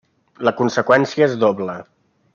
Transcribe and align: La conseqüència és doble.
La 0.47 0.53
conseqüència 0.61 1.29
és 1.31 1.39
doble. 1.47 1.77